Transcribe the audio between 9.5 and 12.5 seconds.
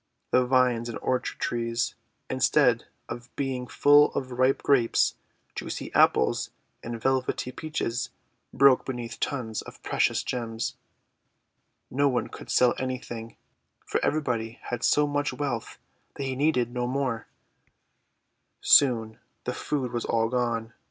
of precious gems. No one could